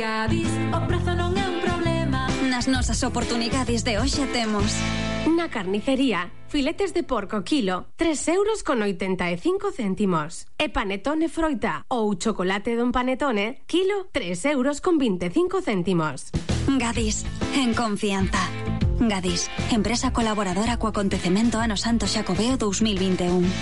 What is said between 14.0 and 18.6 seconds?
3 euros con 25 céntimos. Gadis, en confianza.